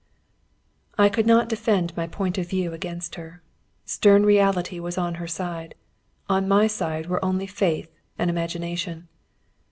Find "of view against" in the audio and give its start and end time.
2.39-3.13